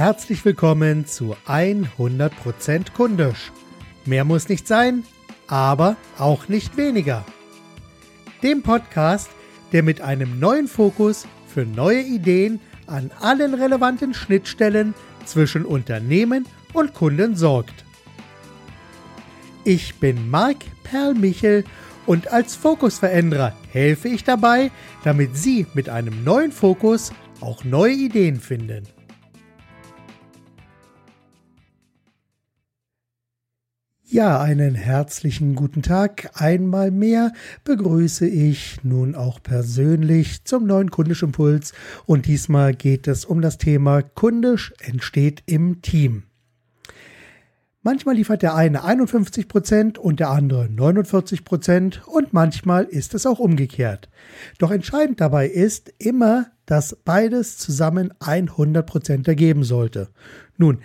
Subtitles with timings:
[0.00, 3.52] herzlich willkommen zu 100% Kundisch.
[4.06, 5.04] Mehr muss nicht sein,
[5.46, 7.22] aber auch nicht weniger.
[8.42, 9.28] Dem Podcast,
[9.72, 14.94] der mit einem neuen Fokus für neue Ideen an allen relevanten Schnittstellen
[15.26, 17.84] zwischen Unternehmen und Kunden sorgt.
[19.64, 21.62] Ich bin Marc Perlmichel
[22.06, 24.70] und als Fokusveränderer helfe ich dabei,
[25.04, 27.12] damit Sie mit einem neuen Fokus
[27.42, 28.88] auch neue Ideen finden.
[34.12, 36.30] Ja, einen herzlichen guten Tag.
[36.34, 37.32] Einmal mehr
[37.62, 41.72] begrüße ich nun auch persönlich zum neuen Kundischimpuls
[42.06, 46.24] und diesmal geht es um das Thema Kundisch entsteht im Team.
[47.82, 53.26] Manchmal liefert der eine 51 Prozent und der andere 49 Prozent und manchmal ist es
[53.26, 54.08] auch umgekehrt.
[54.58, 60.08] Doch entscheidend dabei ist immer, dass beides zusammen 100 Prozent ergeben sollte.
[60.56, 60.80] Nun,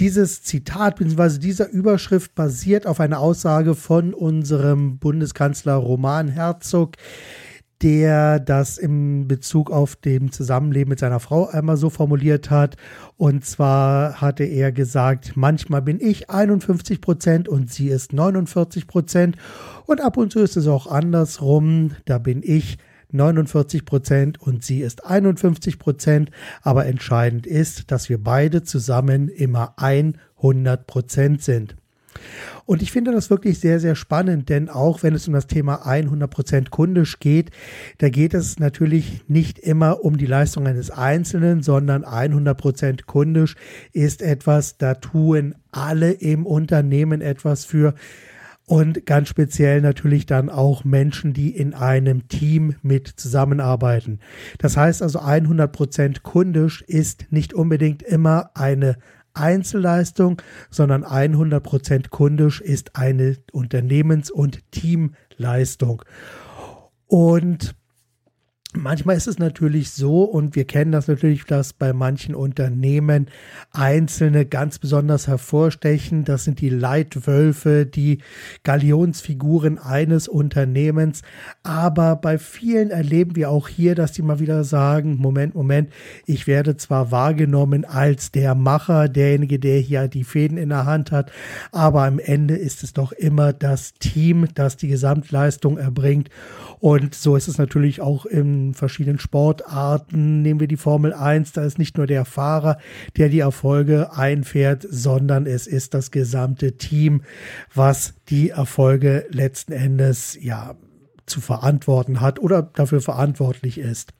[0.00, 1.38] dieses Zitat bzw.
[1.38, 6.96] dieser Überschrift basiert auf einer Aussage von unserem Bundeskanzler Roman Herzog,
[7.82, 12.76] der das im Bezug auf dem Zusammenleben mit seiner Frau einmal so formuliert hat.
[13.18, 19.36] Und zwar hatte er gesagt, manchmal bin ich 51 Prozent und sie ist 49 Prozent.
[19.84, 21.92] Und ab und zu ist es auch andersrum.
[22.06, 22.78] Da bin ich
[23.14, 26.30] 49 Prozent und sie ist 51 Prozent.
[26.62, 31.76] Aber entscheidend ist, dass wir beide zusammen immer 100 Prozent sind.
[32.66, 35.86] Und ich finde das wirklich sehr, sehr spannend, denn auch wenn es um das Thema
[35.86, 37.50] 100% kundisch geht,
[37.98, 43.56] da geht es natürlich nicht immer um die Leistung eines Einzelnen, sondern 100% kundisch
[43.92, 47.94] ist etwas, da tun alle im Unternehmen etwas für
[48.70, 54.20] und ganz speziell natürlich dann auch Menschen, die in einem Team mit zusammenarbeiten.
[54.58, 58.96] Das heißt also 100% kundisch ist nicht unbedingt immer eine
[59.34, 60.40] Einzelleistung,
[60.70, 66.04] sondern 100% kundisch ist eine Unternehmens- und Teamleistung.
[67.08, 67.74] Und
[68.72, 73.26] Manchmal ist es natürlich so, und wir kennen das natürlich, dass bei manchen Unternehmen
[73.72, 76.24] Einzelne ganz besonders hervorstechen.
[76.24, 78.18] Das sind die Leitwölfe, die
[78.62, 81.22] Galionsfiguren eines Unternehmens.
[81.64, 85.90] Aber bei vielen erleben wir auch hier, dass die mal wieder sagen, Moment, Moment,
[86.24, 91.10] ich werde zwar wahrgenommen als der Macher, derjenige, der hier die Fäden in der Hand
[91.10, 91.32] hat,
[91.72, 96.30] aber am Ende ist es doch immer das Team, das die Gesamtleistung erbringt.
[96.78, 98.26] Und so ist es natürlich auch
[98.60, 100.42] in verschiedenen Sportarten.
[100.42, 102.78] Nehmen wir die Formel 1, da ist nicht nur der Fahrer,
[103.16, 107.22] der die Erfolge einfährt, sondern es ist das gesamte Team,
[107.74, 110.74] was die Erfolge letzten Endes ja
[111.26, 114.12] zu verantworten hat oder dafür verantwortlich ist.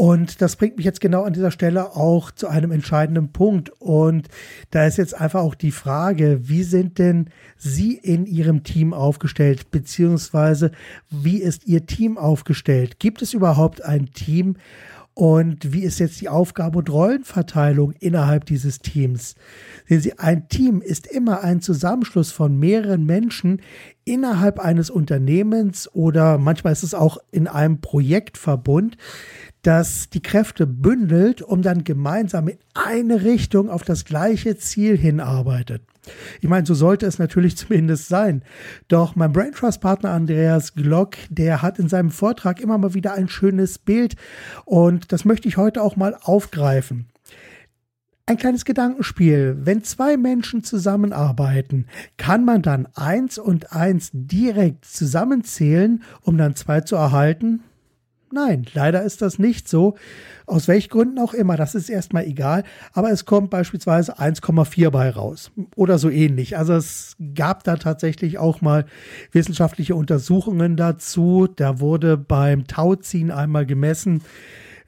[0.00, 3.68] Und das bringt mich jetzt genau an dieser Stelle auch zu einem entscheidenden Punkt.
[3.80, 4.28] Und
[4.70, 7.28] da ist jetzt einfach auch die Frage, wie sind denn
[7.58, 10.70] Sie in Ihrem Team aufgestellt, beziehungsweise
[11.10, 12.98] wie ist Ihr Team aufgestellt?
[12.98, 14.56] Gibt es überhaupt ein Team?
[15.12, 19.34] Und wie ist jetzt die Aufgabe- und Rollenverteilung innerhalb dieses Teams?
[19.86, 23.60] Sehen Sie, ein Team ist immer ein Zusammenschluss von mehreren Menschen
[24.06, 28.96] innerhalb eines Unternehmens oder manchmal ist es auch in einem Projektverbund,
[29.62, 35.82] das die Kräfte bündelt, um dann gemeinsam in eine Richtung auf das gleiche Ziel hinarbeitet.
[36.40, 38.42] Ich meine, so sollte es natürlich zumindest sein.
[38.88, 43.14] Doch mein Brain Trust Partner Andreas Glock, der hat in seinem Vortrag immer mal wieder
[43.14, 44.16] ein schönes Bild
[44.64, 47.06] und das möchte ich heute auch mal aufgreifen.
[48.26, 49.56] Ein kleines Gedankenspiel.
[49.60, 56.80] Wenn zwei Menschen zusammenarbeiten, kann man dann eins und eins direkt zusammenzählen, um dann zwei
[56.80, 57.64] zu erhalten?
[58.32, 59.96] Nein, leider ist das nicht so.
[60.46, 62.62] Aus welchen Gründen auch immer, das ist erstmal egal.
[62.92, 66.56] Aber es kommt beispielsweise 1,4 bei raus oder so ähnlich.
[66.56, 68.86] Also es gab da tatsächlich auch mal
[69.32, 71.48] wissenschaftliche Untersuchungen dazu.
[71.54, 74.22] Da wurde beim Tauziehen einmal gemessen,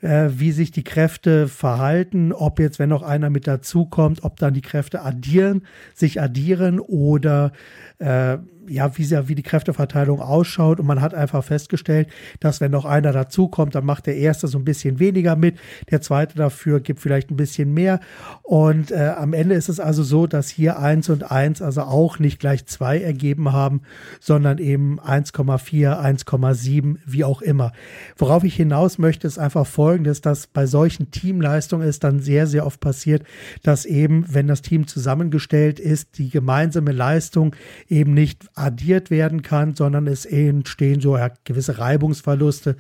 [0.03, 4.53] äh, wie sich die Kräfte verhalten, ob jetzt, wenn noch einer mit dazukommt, ob dann
[4.53, 5.63] die Kräfte addieren,
[5.95, 7.53] sich addieren oder
[7.99, 8.39] äh,
[8.69, 10.81] ja, wie, sie, wie die Kräfteverteilung ausschaut.
[10.81, 12.09] Und man hat einfach festgestellt,
[12.41, 15.59] dass wenn noch einer dazukommt, dann macht der erste so ein bisschen weniger mit,
[15.91, 18.01] der zweite dafür gibt vielleicht ein bisschen mehr.
[18.43, 22.19] Und äh, am Ende ist es also so, dass hier eins und eins also auch
[22.19, 23.83] nicht gleich zwei ergeben haben,
[24.21, 27.73] sondern eben 1,4, 1,7, wie auch immer.
[28.17, 32.67] Worauf ich hinaus möchte, ist einfach folgendes, dass bei solchen Teamleistungen es dann sehr, sehr
[32.67, 33.25] oft passiert,
[33.63, 37.55] dass eben, wenn das Team zusammengestellt ist, die gemeinsame Leistung
[37.89, 42.77] eben nicht addiert werden kann, sondern es entstehen so ja, gewisse Reibungsverluste,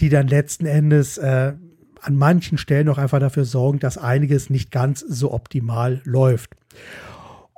[0.00, 1.54] die dann letzten Endes äh,
[2.00, 6.50] an manchen Stellen auch einfach dafür sorgen, dass einiges nicht ganz so optimal läuft.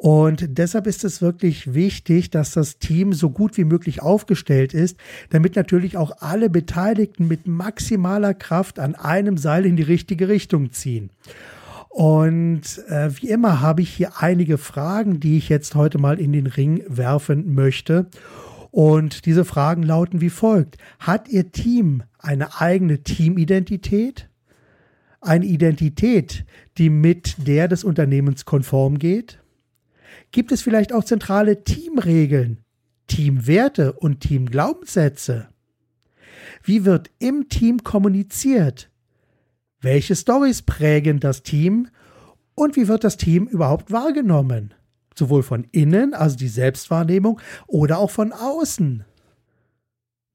[0.00, 4.96] Und deshalb ist es wirklich wichtig, dass das Team so gut wie möglich aufgestellt ist,
[5.30, 10.70] damit natürlich auch alle Beteiligten mit maximaler Kraft an einem Seil in die richtige Richtung
[10.70, 11.10] ziehen.
[11.88, 16.32] Und äh, wie immer habe ich hier einige Fragen, die ich jetzt heute mal in
[16.32, 18.06] den Ring werfen möchte.
[18.70, 20.76] Und diese Fragen lauten wie folgt.
[21.00, 24.28] Hat Ihr Team eine eigene Teamidentität?
[25.20, 26.44] Eine Identität,
[26.76, 29.40] die mit der des Unternehmens konform geht?
[30.30, 32.60] Gibt es vielleicht auch zentrale Teamregeln,
[33.06, 35.48] Teamwerte und Teamglaubenssätze?
[36.62, 38.90] Wie wird im Team kommuniziert?
[39.80, 41.88] Welche Stories prägen das Team?
[42.54, 44.74] Und wie wird das Team überhaupt wahrgenommen?
[45.14, 49.04] Sowohl von innen, also die Selbstwahrnehmung, oder auch von außen.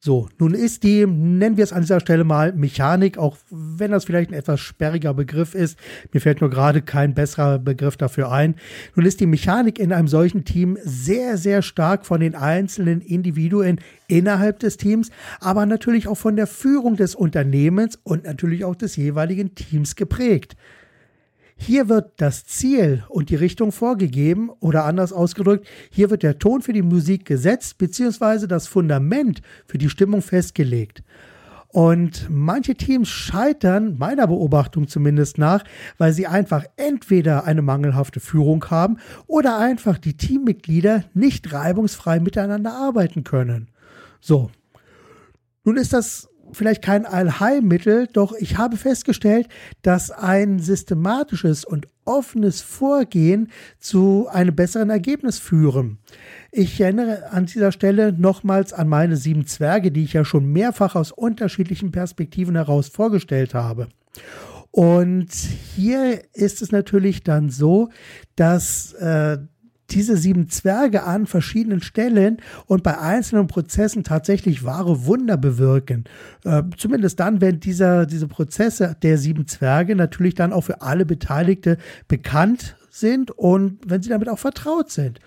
[0.05, 4.03] So, nun ist die, nennen wir es an dieser Stelle mal Mechanik, auch wenn das
[4.03, 5.79] vielleicht ein etwas sperriger Begriff ist.
[6.11, 8.55] Mir fällt nur gerade kein besserer Begriff dafür ein.
[8.95, 13.79] Nun ist die Mechanik in einem solchen Team sehr, sehr stark von den einzelnen Individuen
[14.09, 15.09] innerhalb des Teams,
[15.39, 20.57] aber natürlich auch von der Führung des Unternehmens und natürlich auch des jeweiligen Teams geprägt.
[21.65, 26.61] Hier wird das Ziel und die Richtung vorgegeben oder anders ausgedrückt, hier wird der Ton
[26.61, 28.47] für die Musik gesetzt bzw.
[28.47, 31.03] das Fundament für die Stimmung festgelegt.
[31.69, 35.63] Und manche Teams scheitern, meiner Beobachtung zumindest nach,
[35.97, 42.73] weil sie einfach entweder eine mangelhafte Führung haben oder einfach die Teammitglieder nicht reibungsfrei miteinander
[42.73, 43.69] arbeiten können.
[44.19, 44.51] So.
[45.63, 49.47] Nun ist das vielleicht kein Allheilmittel, doch ich habe festgestellt,
[49.81, 55.99] dass ein systematisches und offenes Vorgehen zu einem besseren Ergebnis führen.
[56.51, 60.95] Ich erinnere an dieser Stelle nochmals an meine sieben Zwerge, die ich ja schon mehrfach
[60.95, 63.87] aus unterschiedlichen Perspektiven heraus vorgestellt habe.
[64.71, 65.31] Und
[65.75, 67.89] hier ist es natürlich dann so,
[68.35, 69.37] dass äh,
[69.89, 76.05] diese sieben Zwerge an verschiedenen Stellen und bei einzelnen Prozessen tatsächlich wahre Wunder bewirken.
[76.43, 81.05] Äh, zumindest dann, wenn dieser, diese Prozesse der sieben Zwerge natürlich dann auch für alle
[81.05, 81.77] Beteiligte
[82.07, 85.19] bekannt sind und wenn sie damit auch vertraut sind.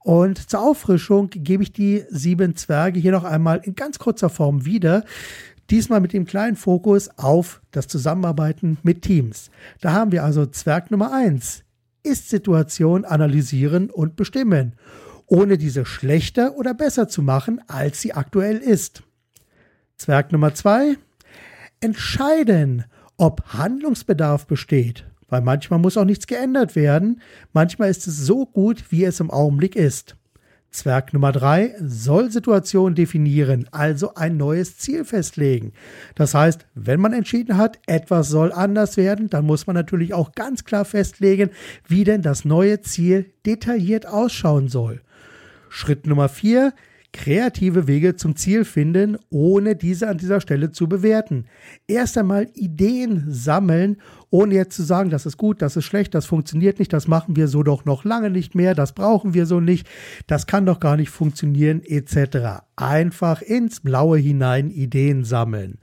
[0.00, 4.64] Und zur Auffrischung gebe ich die sieben Zwerge hier noch einmal in ganz kurzer Form
[4.64, 5.04] wieder.
[5.70, 9.50] Diesmal mit dem kleinen Fokus auf das Zusammenarbeiten mit Teams.
[9.80, 11.62] Da haben wir also Zwerg Nummer eins
[12.02, 14.74] ist-Situation analysieren und bestimmen,
[15.26, 19.02] ohne diese schlechter oder besser zu machen, als sie aktuell ist.
[19.96, 20.96] Zwerg Nummer zwei,
[21.80, 22.84] entscheiden,
[23.16, 27.20] ob Handlungsbedarf besteht, weil manchmal muss auch nichts geändert werden,
[27.52, 30.16] manchmal ist es so gut, wie es im Augenblick ist.
[30.72, 35.72] Zwerg Nummer drei soll Situation definieren, also ein neues Ziel festlegen.
[36.14, 40.32] Das heißt, wenn man entschieden hat, etwas soll anders werden, dann muss man natürlich auch
[40.32, 41.50] ganz klar festlegen,
[41.86, 45.02] wie denn das neue Ziel detailliert ausschauen soll.
[45.68, 46.72] Schritt Nummer vier
[47.12, 51.46] kreative Wege zum Ziel finden, ohne diese an dieser Stelle zu bewerten.
[51.86, 53.98] Erst einmal Ideen sammeln,
[54.30, 57.36] ohne jetzt zu sagen, das ist gut, das ist schlecht, das funktioniert nicht, das machen
[57.36, 59.86] wir so doch noch lange nicht mehr, das brauchen wir so nicht,
[60.26, 62.62] das kann doch gar nicht funktionieren, etc.
[62.76, 65.78] Einfach ins Blaue hinein Ideen sammeln.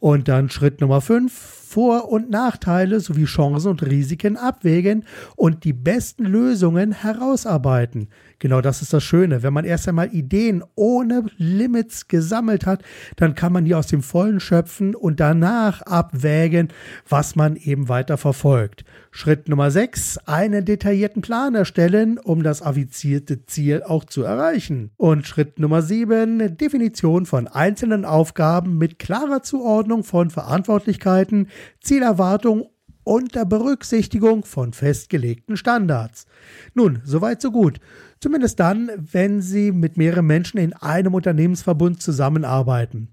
[0.00, 5.04] Und dann Schritt Nummer 5, Vor- und Nachteile sowie Chancen und Risiken abwägen
[5.36, 8.08] und die besten Lösungen herausarbeiten.
[8.40, 9.42] Genau das ist das Schöne.
[9.42, 12.82] Wenn man erst einmal Ideen ohne Limits gesammelt hat,
[13.16, 16.68] dann kann man die aus dem Vollen schöpfen und danach abwägen,
[17.06, 18.84] was man eben weiter verfolgt.
[19.10, 24.90] Schritt Nummer 6, einen detaillierten Plan erstellen, um das avizierte Ziel auch zu erreichen.
[24.96, 31.48] Und Schritt Nummer 7, Definition von einzelnen Aufgaben mit klarer Zuordnung von Verantwortlichkeiten,
[31.82, 32.70] Zielerwartung
[33.04, 36.26] unter Berücksichtigung von festgelegten Standards.
[36.74, 37.80] Nun, soweit so gut.
[38.20, 43.08] Zumindest dann, wenn Sie mit mehreren Menschen in einem Unternehmensverbund zusammenarbeiten.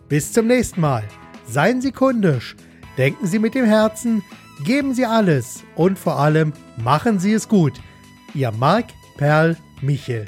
[0.08, 1.04] Bis zum nächsten Mal.
[1.46, 2.56] Seien Sie kundisch,
[2.98, 4.24] denken Sie mit dem Herzen,
[4.64, 7.74] geben Sie alles und vor allem machen Sie es gut.
[8.34, 8.86] Ihr Marc
[9.18, 10.24] Perl Michel.